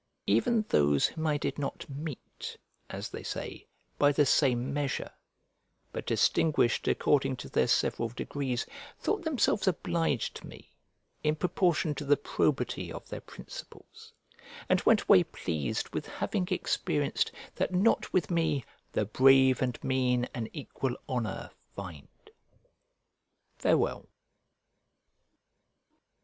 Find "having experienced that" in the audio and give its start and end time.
16.07-17.71